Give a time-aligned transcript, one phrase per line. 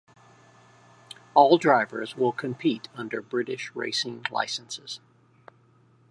[1.35, 4.99] All drivers will compete under British racing licences.